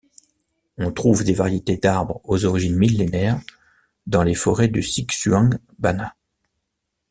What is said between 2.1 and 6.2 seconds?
aux origines millénaires dans les forêts du Xishuangbanna.